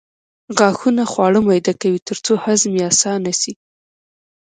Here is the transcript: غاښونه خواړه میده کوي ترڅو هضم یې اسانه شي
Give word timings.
غاښونه 0.57 1.03
خواړه 1.11 1.39
میده 1.47 1.73
کوي 1.81 1.99
ترڅو 2.07 2.33
هضم 2.43 2.71
یې 2.79 2.83
اسانه 2.91 3.31
شي 3.41 3.53